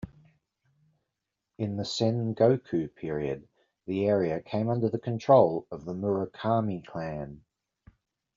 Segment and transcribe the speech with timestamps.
[1.59, 3.47] In the Sengoku period,
[3.85, 7.43] the area came under the control of the Murakami clan.